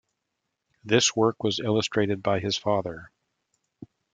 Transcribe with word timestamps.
This 0.83 1.15
work 1.15 1.43
was 1.43 1.59
illustrated 1.59 2.23
by 2.23 2.39
his 2.39 2.57
father. 2.57 3.11